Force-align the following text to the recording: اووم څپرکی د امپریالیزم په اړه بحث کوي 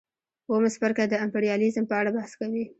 اووم 0.49 0.63
څپرکی 0.73 1.05
د 1.09 1.13
امپریالیزم 1.25 1.83
په 1.89 1.95
اړه 1.99 2.09
بحث 2.17 2.31
کوي 2.39 2.63